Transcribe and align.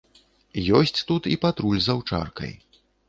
Ёсць 0.79 1.03
тут 1.11 1.29
і 1.35 1.37
патруль 1.43 1.83
з 1.89 1.93
аўчаркай. 1.95 2.53